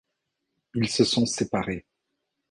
Ils 0.73 0.89
se 0.89 1.03
sont 1.03 1.27
séparés. 1.27 1.85